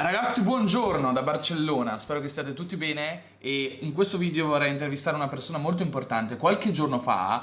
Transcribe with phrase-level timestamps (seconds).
[0.00, 5.16] Ragazzi, buongiorno da Barcellona, spero che stiate tutti bene e in questo video vorrei intervistare
[5.16, 6.36] una persona molto importante.
[6.36, 7.42] Qualche giorno fa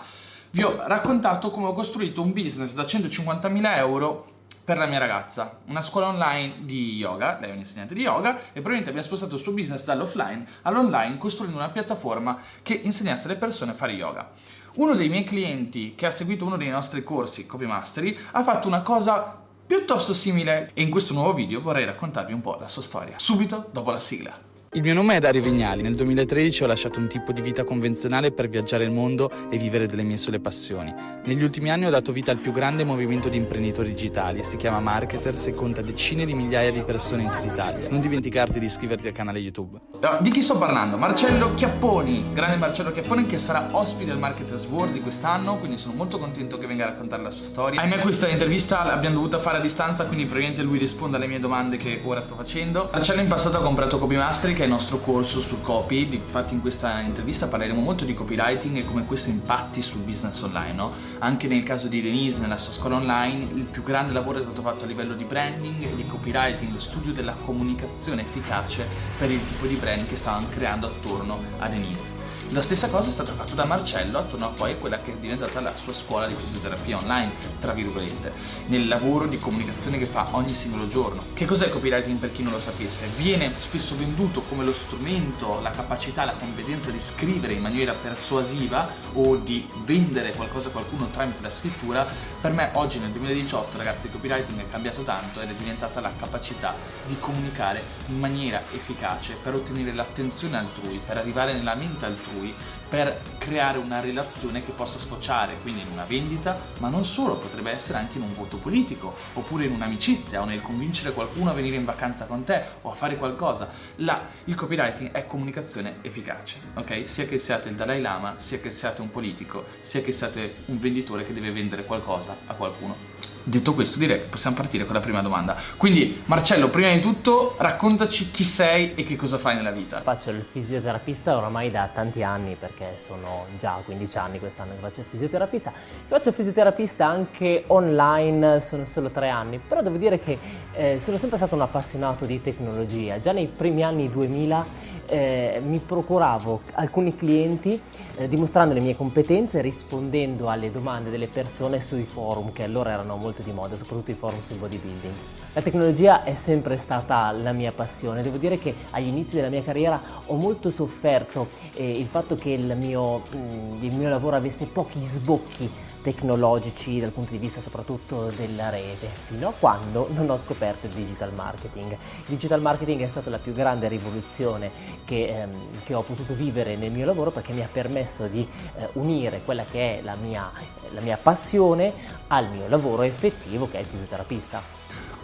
[0.52, 4.32] vi ho raccontato come ho costruito un business da 150.000 euro
[4.64, 8.38] per la mia ragazza, una scuola online di yoga, lei è un insegnante di yoga
[8.38, 13.36] e probabilmente abbiamo spostato il suo business dall'offline all'online costruendo una piattaforma che insegnasse alle
[13.36, 14.32] persone a fare yoga.
[14.76, 18.68] Uno dei miei clienti che ha seguito uno dei nostri corsi Copy Mastery ha fatto
[18.68, 22.82] una cosa piuttosto simile e in questo nuovo video vorrei raccontarvi un po' la sua
[22.82, 24.55] storia, subito dopo la sigla.
[24.76, 25.82] Il mio nome è Dario Vignali.
[25.82, 29.88] Nel 2013 ho lasciato un tipo di vita convenzionale per viaggiare il mondo e vivere
[29.88, 30.94] delle mie sole passioni.
[31.24, 34.44] Negli ultimi anni ho dato vita al più grande movimento di imprenditori digitali.
[34.44, 37.88] Si chiama Marketers e conta decine di migliaia di persone in tutta Italia.
[37.90, 39.80] Non dimenticarti di iscriverti al canale YouTube.
[40.20, 40.98] di chi sto parlando?
[40.98, 45.94] Marcello Chiapponi, grande Marcello Chiapponi che sarà ospite al Marketers World di quest'anno, quindi sono
[45.94, 47.80] molto contento che venga a raccontare la sua storia.
[47.80, 51.78] Ahimè questa intervista l'abbiamo dovuta fare a distanza, quindi probabilmente lui risponde alle mie domande
[51.78, 52.90] che ora sto facendo.
[52.92, 56.62] Marcello in passato ha comprato Copy Mastery che il nostro corso sul copy, infatti in
[56.62, 60.92] questa intervista parleremo molto di copywriting e come questo impatti sul business online, no?
[61.20, 64.62] Anche nel caso di Denise, nella sua scuola online, il più grande lavoro è stato
[64.62, 69.40] fatto a livello di branding e di copywriting, lo studio della comunicazione efficace per il
[69.48, 72.25] tipo di brand che stavano creando attorno a Denise.
[72.50, 75.60] La stessa cosa è stata fatta da Marcello attorno a poi quella che è diventata
[75.62, 78.32] la sua scuola di fisioterapia online, tra virgolette,
[78.68, 81.24] nel lavoro di comunicazione che fa ogni singolo giorno.
[81.34, 83.08] Che cos'è il copywriting per chi non lo sapesse?
[83.18, 88.90] Viene spesso venduto come lo strumento, la capacità, la competenza di scrivere in maniera persuasiva
[89.14, 92.06] o di vendere qualcosa a qualcuno tramite la scrittura.
[92.40, 96.12] Per me oggi nel 2018 ragazzi il copywriting è cambiato tanto ed è diventata la
[96.18, 96.76] capacità
[97.08, 102.54] di comunicare in maniera efficace per ottenere l'attenzione altrui, per arrivare nella mente altrui altrui
[102.88, 107.72] per creare una relazione che possa sfociare quindi in una vendita, ma non solo, potrebbe
[107.72, 111.76] essere anche in un voto politico, oppure in un'amicizia o nel convincere qualcuno a venire
[111.76, 113.70] in vacanza con te o a fare qualcosa.
[113.98, 117.10] La, il copywriting è comunicazione efficace, ok?
[117.10, 120.80] Sia che siate il Dalai Lama, sia che siate un politico, sia che siate un
[120.80, 123.15] venditore che deve vendere qualcosa a qualcuno.
[123.44, 125.56] Detto questo direi che possiamo partire con la prima domanda.
[125.78, 130.02] Quindi Marcello, prima di tutto raccontaci chi sei e che cosa fai nella vita.
[130.02, 135.00] Faccio il fisioterapista oramai da tanti anni perché sono già 15 anni quest'anno che faccio
[135.02, 135.72] il fisioterapista.
[136.08, 140.40] Faccio il fisioterapista anche online, sono solo 3 anni, però devo dire che
[140.74, 143.20] eh, sono sempre stato un appassionato di tecnologia.
[143.20, 144.66] Già nei primi anni 2000
[145.08, 147.80] eh, mi procuravo alcuni clienti
[148.18, 153.16] eh, dimostrando le mie competenze rispondendo alle domande delle persone sui forum che allora erano
[153.16, 155.14] molto di moda, soprattutto i forum sul bodybuilding.
[155.54, 159.64] La tecnologia è sempre stata la mia passione, devo dire che agli inizi della mia
[159.64, 164.66] carriera ho molto sofferto eh, il fatto che il mio, mm, il mio lavoro avesse
[164.66, 165.70] pochi sbocchi
[166.06, 170.94] tecnologici dal punto di vista soprattutto della rete, fino a quando non ho scoperto il
[170.94, 171.94] digital marketing.
[171.94, 174.70] Il digital marketing è stata la più grande rivoluzione
[175.04, 178.88] che, ehm, che ho potuto vivere nel mio lavoro perché mi ha permesso di eh,
[178.94, 180.52] unire quella che è la mia,
[180.92, 181.92] la mia passione
[182.28, 184.75] al mio lavoro effettivo che è il fisioterapista.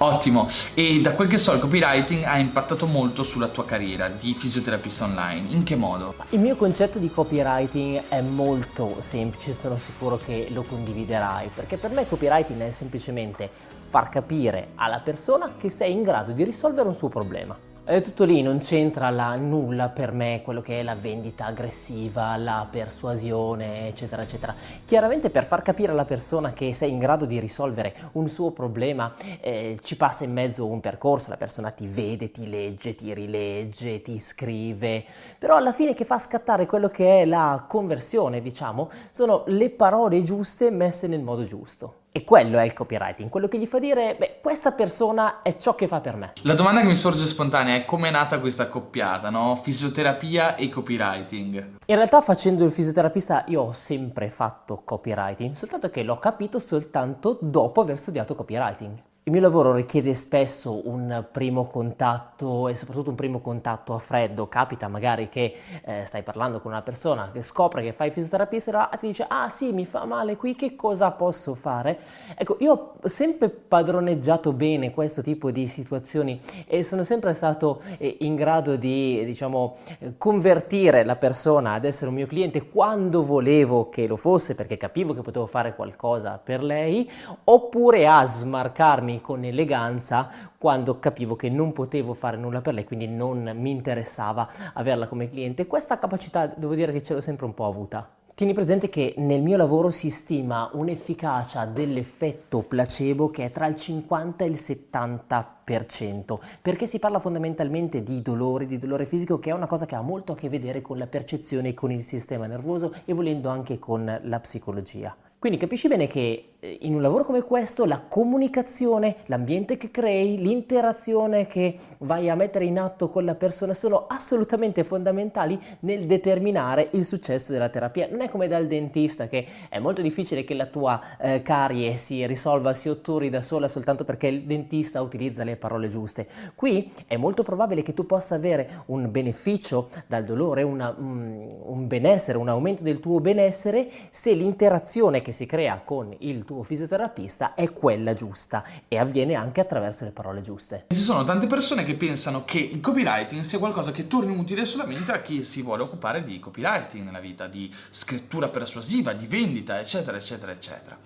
[0.04, 4.34] Ottimo, e da quel che so il copywriting ha impattato molto sulla tua carriera di
[4.34, 6.16] fisioterapista online, in che modo?
[6.30, 11.92] Il mio concetto di copywriting è molto semplice, sono sicuro che lo condividerai, perché per
[11.92, 13.48] me copywriting è semplicemente
[13.90, 17.70] far capire alla persona che sei in grado di risolvere un suo problema.
[17.92, 22.38] È tutto lì, non c'entra la, nulla per me quello che è la vendita aggressiva,
[22.38, 24.56] la persuasione, eccetera, eccetera.
[24.86, 29.14] Chiaramente per far capire alla persona che sei in grado di risolvere un suo problema
[29.42, 34.02] eh, ci passa in mezzo un percorso, la persona ti vede, ti legge, ti rilegge,
[34.02, 35.04] ti scrive,
[35.38, 40.24] però alla fine che fa scattare quello che è la conversione, diciamo, sono le parole
[40.24, 42.01] giuste messe nel modo giusto.
[42.14, 45.76] E quello è il copywriting, quello che gli fa dire, beh, questa persona è ciò
[45.76, 46.34] che fa per me.
[46.42, 49.56] La domanda che mi sorge spontanea è come è nata questa accoppiata, no?
[49.56, 51.78] Fisioterapia e copywriting.
[51.86, 57.38] In realtà facendo il fisioterapista io ho sempre fatto copywriting, soltanto che l'ho capito soltanto
[57.40, 58.92] dopo aver studiato copywriting.
[59.24, 64.48] Il mio lavoro richiede spesso un primo contatto e soprattutto un primo contatto a freddo.
[64.48, 65.54] Capita magari che
[65.86, 69.48] eh, stai parlando con una persona che scopre che fai fisioterapista e ti dice ah
[69.48, 72.00] sì mi fa male qui, che cosa posso fare?
[72.36, 78.18] Ecco, io ho sempre padroneggiato bene questo tipo di situazioni e sono sempre stato eh,
[78.22, 79.78] in grado di diciamo
[80.18, 85.14] convertire la persona ad essere un mio cliente quando volevo che lo fosse perché capivo
[85.14, 87.08] che potevo fare qualcosa per lei
[87.44, 92.86] oppure a smarcarmi comportarmi con eleganza quando capivo che non potevo fare nulla per lei,
[92.86, 95.68] quindi non mi interessava averla come cliente.
[95.68, 98.10] Questa capacità devo dire che ce l'ho sempre un po' avuta.
[98.34, 103.76] Tieni presente che nel mio lavoro si stima un'efficacia dell'effetto placebo che è tra il
[103.76, 109.54] 50 e il 70%, perché si parla fondamentalmente di dolore, di dolore fisico, che è
[109.54, 112.94] una cosa che ha molto a che vedere con la percezione, con il sistema nervoso
[113.06, 115.16] e volendo anche con la psicologia.
[115.38, 121.48] Quindi capisci bene che in un lavoro come questo la comunicazione, l'ambiente che crei, l'interazione
[121.48, 127.04] che vai a mettere in atto con la persona sono assolutamente fondamentali nel determinare il
[127.04, 128.08] successo della terapia.
[128.12, 132.26] Non è come dal dentista che è molto difficile che la tua eh, carie si
[132.28, 136.28] risolva, si otturi da sola soltanto perché il dentista utilizza le parole giuste.
[136.54, 141.88] Qui è molto probabile che tu possa avere un beneficio dal dolore, una, un, un
[141.88, 146.64] benessere, un aumento del tuo benessere se l'interazione che si crea con il tuo tuo
[146.64, 150.88] fisioterapista è quella giusta e avviene anche attraverso le parole giuste.
[150.90, 155.14] Ci sono tante persone che pensano che il copywriting sia qualcosa che torni utile solamente
[155.14, 160.18] a chi si vuole occupare di copywriting nella vita, di scrittura persuasiva, di vendita, eccetera,
[160.18, 160.98] eccetera, eccetera.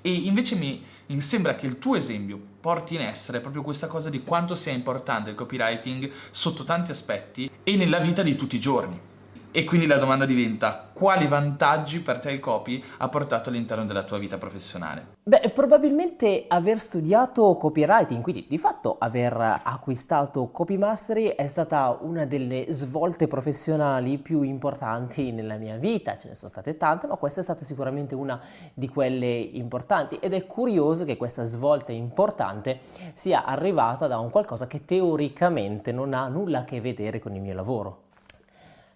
[0.00, 4.08] E invece mi, mi sembra che il tuo esempio porti in essere proprio questa cosa
[4.08, 8.60] di quanto sia importante il copywriting sotto tanti aspetti e nella vita di tutti i
[8.60, 9.12] giorni.
[9.56, 14.02] E quindi la domanda diventa quali vantaggi per te il copy ha portato all'interno della
[14.02, 15.12] tua vita professionale?
[15.22, 22.24] Beh, probabilmente aver studiato copywriting, quindi di fatto aver acquistato Copy Mastery è stata una
[22.24, 27.38] delle svolte professionali più importanti nella mia vita, ce ne sono state tante, ma questa
[27.38, 28.40] è stata sicuramente una
[28.74, 32.80] di quelle importanti ed è curioso che questa svolta importante
[33.14, 37.40] sia arrivata da un qualcosa che teoricamente non ha nulla a che vedere con il
[37.40, 38.03] mio lavoro.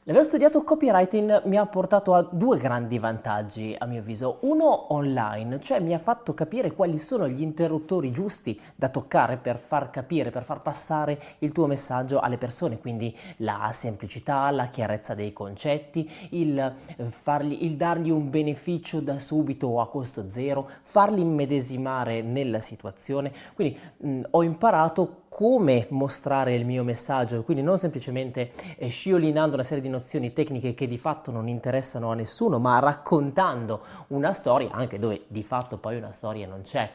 [0.08, 4.38] L'aver studiato copywriting mi ha portato a due grandi vantaggi, a mio avviso.
[4.40, 9.58] Uno online, cioè mi ha fatto capire quali sono gli interruttori giusti da toccare per
[9.58, 15.12] far capire, per far passare il tuo messaggio alle persone, quindi la semplicità, la chiarezza
[15.12, 21.20] dei concetti, il, eh, fargli, il dargli un beneficio da subito a costo zero, farli
[21.20, 23.30] immedesimare nella situazione.
[23.54, 29.62] Quindi mh, ho imparato come mostrare il mio messaggio, quindi non semplicemente eh, sciolinando una
[29.62, 34.70] serie di nozioni tecniche che di fatto non interessano a nessuno, ma raccontando una storia,
[34.72, 36.90] anche dove di fatto poi una storia non c'è.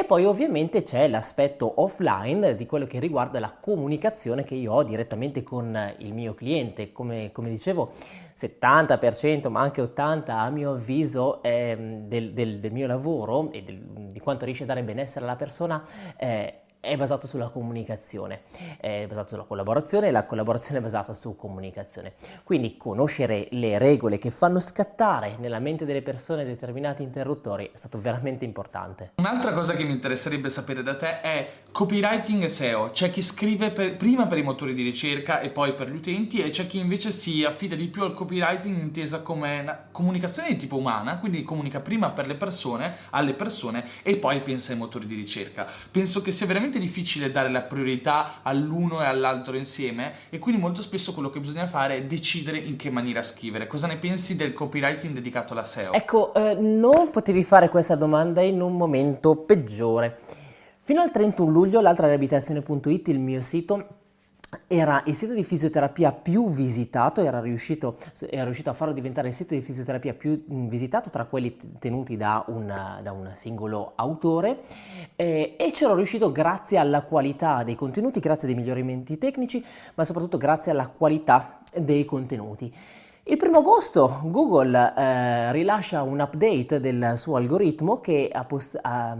[0.00, 4.84] E poi ovviamente c'è l'aspetto offline di quello che riguarda la comunicazione che io ho
[4.84, 6.92] direttamente con il mio cliente.
[6.92, 7.94] Come, come dicevo,
[8.38, 13.80] 70% ma anche 80% a mio avviso eh, del, del, del, mio lavoro e del,
[14.12, 15.84] di quanto riesce a dare benessere alla persona
[16.16, 18.42] eh, è basato sulla comunicazione,
[18.78, 22.14] è basato sulla collaborazione e la collaborazione è basata su comunicazione.
[22.44, 28.00] Quindi conoscere le regole che fanno scattare nella mente delle persone determinati interruttori è stato
[28.00, 29.12] veramente importante.
[29.16, 32.90] Un'altra cosa che mi interesserebbe sapere da te è copywriting SEO.
[32.90, 36.42] C'è chi scrive per, prima per i motori di ricerca e poi per gli utenti
[36.42, 40.56] e c'è chi invece si affida di più al copywriting intesa come una comunicazione di
[40.56, 45.06] tipo umana, quindi comunica prima per le persone, alle persone e poi pensa ai motori
[45.06, 45.66] di ricerca.
[45.90, 50.60] Penso che sia veramente veramente difficile dare la priorità all'uno e all'altro insieme e quindi
[50.60, 53.66] molto spesso quello che bisogna fare è decidere in che maniera scrivere.
[53.66, 55.92] Cosa ne pensi del copywriting dedicato alla SEO?
[55.92, 60.18] Ecco, eh, non potevi fare questa domanda in un momento peggiore.
[60.82, 62.06] Fino al 31 luglio l'altra
[63.10, 63.97] il mio sito,
[64.66, 67.98] era il sito di fisioterapia più visitato, era riuscito,
[68.30, 72.16] era riuscito, a farlo diventare il sito di fisioterapia più mm, visitato tra quelli tenuti
[72.16, 74.60] da, una, da un singolo autore
[75.16, 79.62] eh, e c'ero riuscito grazie alla qualità dei contenuti, grazie ai miglioramenti tecnici,
[79.94, 82.72] ma soprattutto grazie alla qualità dei contenuti.
[83.30, 89.14] Il primo agosto Google eh, rilascia un update del suo algoritmo che post- ha,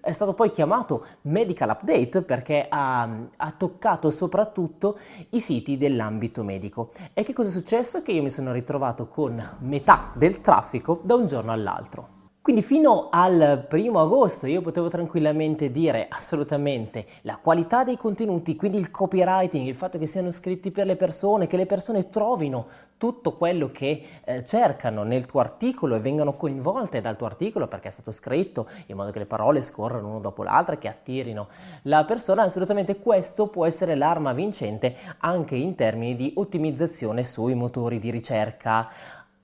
[0.00, 4.98] è stato poi chiamato Medical Update perché ha, ha, toccato soprattutto
[5.30, 6.90] i siti dell'ambito medico.
[7.14, 8.02] E che cosa è successo?
[8.02, 12.20] Che io mi sono ritrovato con metà del traffico da un giorno all'altro.
[12.42, 18.78] Quindi fino al primo agosto io potevo tranquillamente dire assolutamente la qualità dei contenuti, quindi
[18.78, 22.66] il copywriting, il fatto che siano scritti per le persone, che le persone trovino
[23.02, 27.88] tutto quello che eh, cercano nel tuo articolo e vengano coinvolte dal tuo articolo perché
[27.88, 31.48] è stato scritto in modo che le parole scorrano uno dopo l'altra, che attirino
[31.82, 37.98] la persona, assolutamente questo può essere l'arma vincente anche in termini di ottimizzazione sui motori
[37.98, 38.88] di ricerca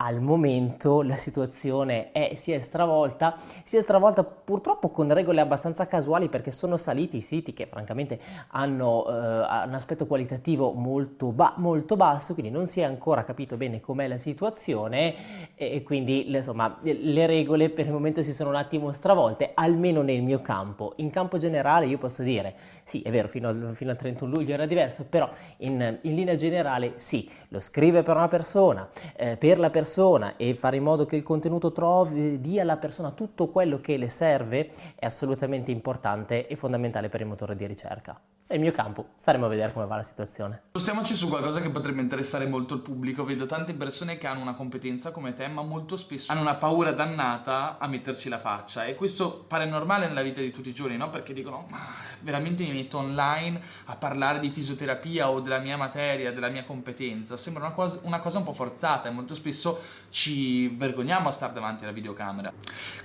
[0.00, 5.88] al momento la situazione è, si è stravolta, si è stravolta purtroppo con regole abbastanza
[5.88, 11.54] casuali perché sono saliti i siti che francamente hanno eh, un aspetto qualitativo molto, ba-
[11.56, 16.78] molto, basso, quindi non si è ancora capito bene com'è la situazione e, quindi insomma
[16.82, 20.92] le regole per il momento si sono un attimo stravolte, almeno nel mio campo.
[20.96, 22.54] In campo generale io posso dire
[22.88, 25.28] sì, è vero, fino al, fino al 31 luglio era diverso, però
[25.58, 30.54] in, in linea generale sì, lo scrive per una persona, eh, per la persona e
[30.54, 34.70] fare in modo che il contenuto trovi, dia alla persona tutto quello che le serve
[34.94, 38.18] è assolutamente importante e fondamentale per il motore di ricerca
[38.48, 39.10] è il mio campo.
[39.14, 40.62] Staremo a vedere come va la situazione.
[40.68, 43.22] Spostiamoci su qualcosa che potrebbe interessare molto il pubblico.
[43.22, 46.90] Vedo tante persone che hanno una competenza come te, ma molto spesso hanno una paura
[46.92, 48.86] dannata a metterci la faccia.
[48.86, 51.10] E questo pare normale nella vita di tutti i giorni, no?
[51.10, 51.78] Perché dicono, ma
[52.22, 57.36] veramente mi metto online a parlare di fisioterapia o della mia materia, della mia competenza.
[57.36, 59.78] Sembra una cosa, una cosa un po' forzata e molto spesso
[60.10, 62.52] ci vergogniamo a stare davanti alla videocamera.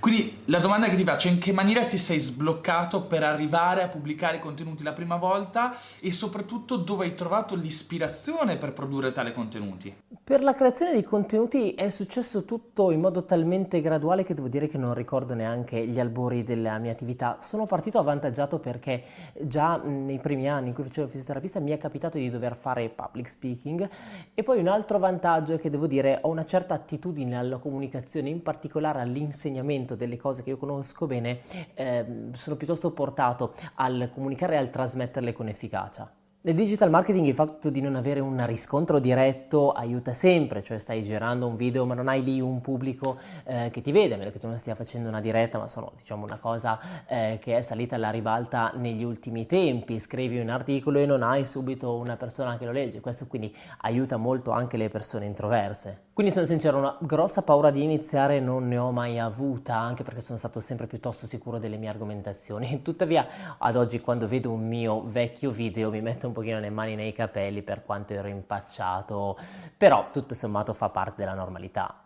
[0.00, 3.82] Quindi la domanda che ti faccio è in che maniera ti sei sbloccato per arrivare
[3.82, 5.76] a pubblicare contenuti la prima volta?
[6.00, 9.94] e soprattutto dove hai trovato l'ispirazione per produrre tale contenuti?
[10.22, 14.68] Per la creazione dei contenuti è successo tutto in modo talmente graduale che devo dire
[14.68, 17.38] che non ricordo neanche gli albori della mia attività.
[17.40, 19.04] Sono partito avvantaggiato perché
[19.42, 23.28] già nei primi anni in cui facevo fisioterapista mi è capitato di dover fare public
[23.28, 23.88] speaking
[24.34, 28.28] e poi un altro vantaggio è che devo dire ho una certa attitudine alla comunicazione,
[28.28, 31.40] in particolare all'insegnamento delle cose che io conosco bene,
[31.74, 32.04] eh,
[32.34, 36.23] sono piuttosto portato al comunicare e al trasmettere renderle con efficacia.
[36.46, 41.02] Nel digital marketing il fatto di non avere un riscontro diretto aiuta sempre, cioè stai
[41.02, 44.30] girando un video ma non hai lì un pubblico eh, che ti vede, a meno
[44.30, 47.62] che tu non stia facendo una diretta, ma sono diciamo una cosa eh, che è
[47.62, 52.58] salita alla ribalta negli ultimi tempi, scrivi un articolo e non hai subito una persona
[52.58, 56.12] che lo legge, questo quindi aiuta molto anche le persone introverse.
[56.12, 60.20] Quindi sono sincero, una grossa paura di iniziare non ne ho mai avuta, anche perché
[60.20, 62.82] sono stato sempre piuttosto sicuro delle mie argomentazioni.
[62.84, 66.94] Tuttavia, ad oggi quando vedo un mio vecchio video mi metto un pochino le mani
[66.94, 69.38] nei capelli per quanto ero impacciato,
[69.78, 72.03] però tutto sommato fa parte della normalità.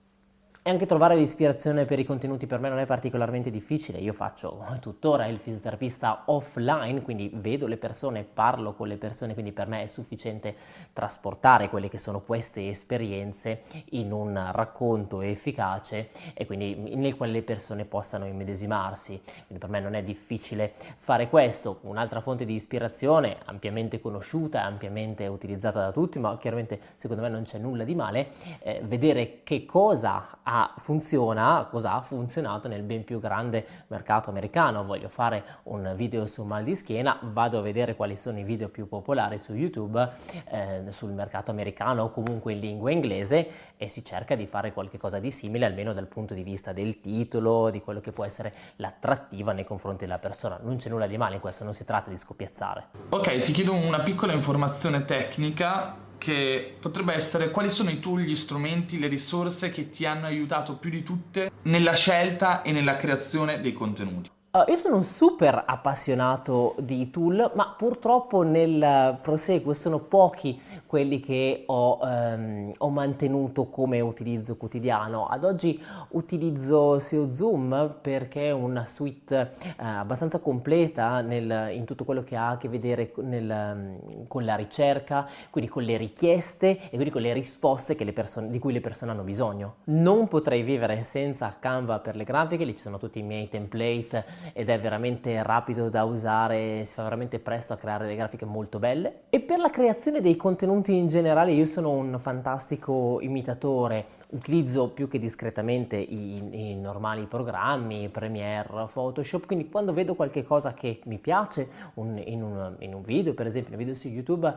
[0.69, 4.67] E anche trovare l'ispirazione per i contenuti per me non è particolarmente difficile, io faccio
[4.81, 9.85] tuttora il fisioterapista offline, quindi vedo le persone, parlo con le persone, quindi per me
[9.85, 10.55] è sufficiente
[10.93, 17.43] trasportare quelle che sono queste esperienze in un racconto efficace e quindi nel quale le
[17.43, 19.19] persone possano immedesimarsi.
[19.47, 21.79] Quindi per me non è difficile fare questo.
[21.85, 27.45] Un'altra fonte di ispirazione ampiamente conosciuta, ampiamente utilizzata da tutti, ma chiaramente secondo me non
[27.45, 33.05] c'è nulla di male, eh, vedere che cosa ha funziona, cosa ha funzionato nel ben
[33.05, 34.85] più grande mercato americano.
[34.85, 38.69] Voglio fare un video su mal di schiena, vado a vedere quali sono i video
[38.69, 40.11] più popolari su YouTube
[40.51, 45.19] eh, sul mercato americano o comunque in lingua inglese e si cerca di fare qualcosa
[45.19, 49.53] di simile almeno dal punto di vista del titolo, di quello che può essere l'attrattiva
[49.53, 50.59] nei confronti della persona.
[50.63, 52.87] Non c'è nulla di male in questo, non si tratta di scoppiazzare.
[53.11, 58.99] Ok, ti chiedo una piccola informazione tecnica che potrebbe essere quali sono i gli strumenti,
[58.99, 63.73] le risorse che ti hanno aiutato più di tutte nella scelta e nella creazione dei
[63.73, 64.31] contenuti.
[64.59, 71.21] Uh, io sono un super appassionato di tool, ma purtroppo nel proseguo sono pochi quelli
[71.21, 75.27] che ho, um, ho, mantenuto come utilizzo quotidiano.
[75.27, 82.05] Ad oggi utilizzo SEO Zoom perché è una suite uh, abbastanza completa nel, in tutto
[82.05, 86.87] quello che ha a che vedere nel, um, con la ricerca, quindi con le richieste
[86.87, 89.77] e quindi con le risposte le persone, di cui le persone hanno bisogno.
[89.85, 94.25] Non potrei vivere senza Canva per le grafiche, lì ci sono tutti i miei template
[94.53, 98.79] ed è veramente rapido da usare, si fa veramente presto a creare delle grafiche molto
[98.79, 99.21] belle.
[99.31, 105.09] E per la creazione dei contenuti in generale io sono un fantastico imitatore utilizzo più
[105.09, 111.19] che discretamente i, i, normali programmi, Premiere, Photoshop, quindi quando vedo qualche cosa che mi
[111.19, 114.53] piace un, in, un, in, un, video, per esempio un video su YouTube,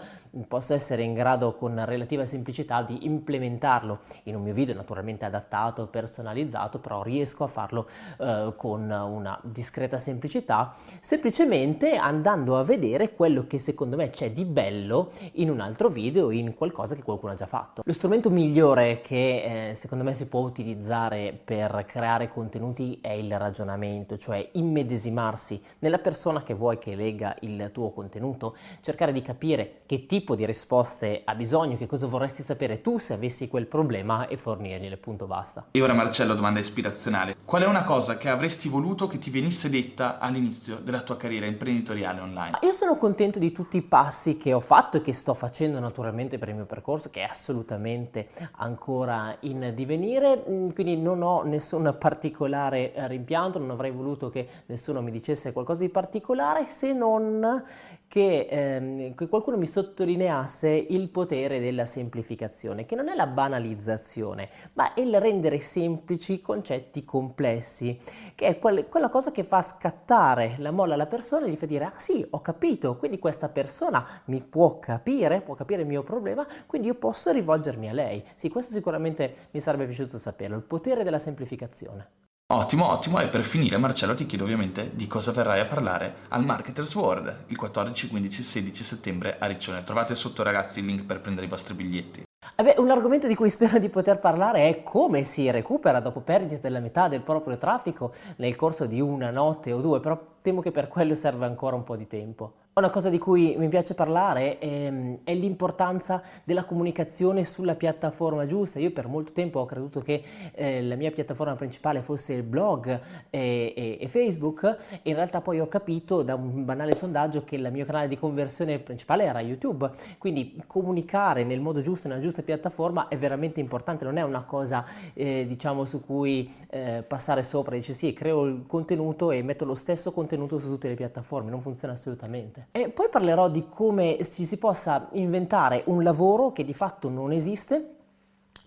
[0.47, 5.87] posso essere in grado con relativa semplicità di implementarlo in un mio video naturalmente adattato,
[5.87, 7.87] personalizzato, però riesco a farlo
[8.19, 14.43] eh, con una discreta semplicità, semplicemente andando a vedere quello che secondo me c'è di
[14.43, 17.83] bello in un altro video, in qualcosa che qualcuno ha già fatto.
[17.85, 23.37] Lo strumento migliore che eh, secondo me si può utilizzare per creare contenuti è il
[23.37, 29.81] ragionamento, cioè immedesimarsi nella persona che vuoi che legga il tuo contenuto, cercare di capire
[29.85, 34.27] che tipo di risposte ha bisogno, che cosa vorresti sapere tu se avessi quel problema
[34.27, 35.67] e fornirgliele, punto basta.
[35.71, 37.35] E ora Marcello, domanda ispirazionale.
[37.43, 41.45] Qual è una cosa che avresti voluto che ti venisse detta all'inizio della tua carriera
[41.45, 42.59] imprenditoriale online?
[42.61, 46.37] Io sono contento di tutti i passi che ho fatto e che sto facendo naturalmente
[46.37, 51.43] per il mio percorso, che è assolutamente ancora in in divenire, mm, quindi non ho
[51.43, 57.63] nessun particolare rimpianto, non avrei voluto che nessuno mi dicesse qualcosa di particolare se non
[58.11, 64.91] che, ehm, qualcuno mi sottolineasse il potere della semplificazione, che non è la banalizzazione, ma
[64.97, 67.97] il rendere semplici concetti complessi,
[68.35, 71.65] che è quel, quella cosa che fa scattare la molla alla persona e gli fa
[71.65, 76.03] dire, ah sì, ho capito, quindi questa persona mi può capire, può capire il mio
[76.03, 78.21] problema, quindi io posso rivolgermi a lei.
[78.35, 82.30] Sì, questo sicuramente mi sarebbe piaciuto saperlo, il potere della semplificazione.
[82.53, 83.21] Ottimo, ottimo.
[83.21, 87.45] E per finire, Marcello, ti chiedo ovviamente di cosa verrai a parlare al Marketers World
[87.47, 89.85] il 14, 15 e 16 settembre a Riccione.
[89.85, 92.23] Trovate sotto, ragazzi, il link per prendere i vostri biglietti.
[92.55, 96.59] Eh un argomento di cui spero di poter parlare è come si recupera dopo perdita
[96.61, 100.71] della metà del proprio traffico nel corso di una notte o due, però temo che
[100.71, 102.53] per quello serve ancora un po' di tempo.
[102.73, 108.79] Una cosa di cui mi piace parlare è, è, l'importanza della comunicazione sulla piattaforma giusta.
[108.79, 110.23] Io per molto tempo ho creduto che
[110.53, 112.87] eh, la mia piattaforma principale fosse il blog
[113.29, 114.63] e, e, e, Facebook
[115.03, 118.17] e in realtà poi ho capito da un banale sondaggio che il mio canale di
[118.17, 119.91] conversione principale era YouTube.
[120.17, 124.85] Quindi comunicare nel modo giusto, nella giusta piattaforma è veramente importante, non è una cosa
[125.13, 129.75] eh, diciamo su cui eh, passare sopra, dice sì, creo il contenuto e metto lo
[129.75, 132.60] stesso contenuto su tutte le piattaforme, non funziona assolutamente.
[132.71, 137.31] E poi parlerò di come si, si possa inventare un lavoro che di fatto non
[137.31, 137.95] esiste,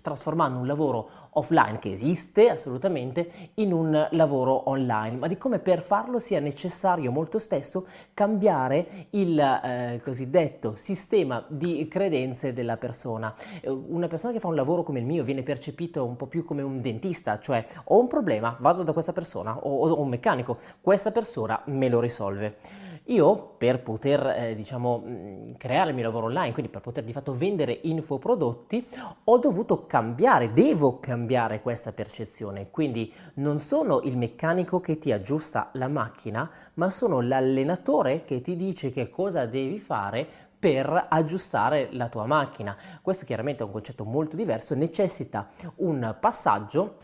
[0.04, 5.80] trasformando un lavoro offline che esiste assolutamente in un lavoro online, ma di come per
[5.80, 13.34] farlo sia necessario molto spesso cambiare il eh, cosiddetto sistema di credenze della persona.
[13.60, 16.44] Eh, una persona che fa un lavoro come il mio viene percepito un po' più
[16.44, 20.58] come un dentista, cioè ho un problema, vado da questa persona, o, o un meccanico,
[20.82, 22.56] questa persona me lo risolve.
[23.08, 27.12] Io per poter eh, diciamo, mm, creare il mio lavoro online, quindi per poter di
[27.12, 28.88] fatto vendere infoprodotti,
[29.24, 32.70] ho dovuto cambiare, devo cambiare questa percezione.
[32.70, 38.56] Quindi non sono il meccanico che ti aggiusta la macchina, ma sono l'allenatore che ti
[38.56, 40.26] dice che cosa devi fare
[40.58, 42.74] per aggiustare la tua macchina.
[43.02, 46.96] Questo chiaramente è un concetto molto diverso, necessita un passaggio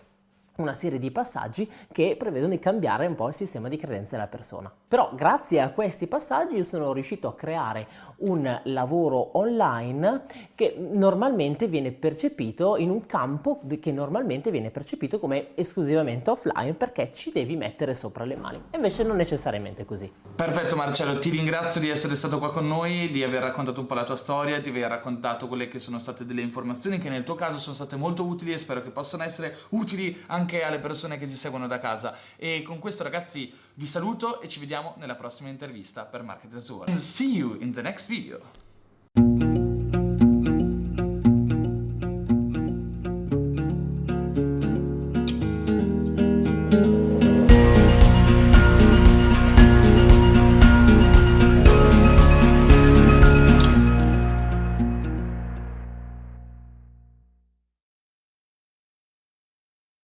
[0.57, 4.29] una serie di passaggi che prevedono di cambiare un po' il sistema di credenze della
[4.29, 4.71] persona.
[4.89, 7.87] Però grazie a questi passaggi io sono riuscito a creare
[8.19, 15.55] un lavoro online che normalmente viene percepito in un campo che normalmente viene percepito come
[15.55, 18.63] esclusivamente offline perché ci devi mettere sopra le mani.
[18.71, 20.11] E invece non necessariamente così.
[20.35, 23.95] Perfetto Marcello, ti ringrazio di essere stato qua con noi, di aver raccontato un po'
[23.95, 27.35] la tua storia, di aver raccontato quelle che sono state delle informazioni che nel tuo
[27.35, 31.29] caso sono state molto utili e spero che possano essere utili anche alle persone che
[31.29, 32.17] ci seguono da casa.
[32.37, 36.97] E con questo ragazzi vi saluto e ci vediamo nella prossima intervista per Marketers World.
[36.97, 38.70] See you in the next video.